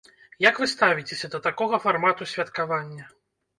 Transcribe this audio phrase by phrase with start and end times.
[0.45, 3.03] Як вы ставіцеся да такога фармату святкавання?